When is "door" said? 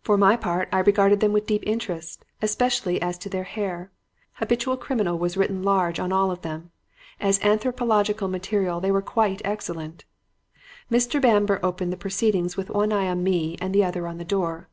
14.24-14.70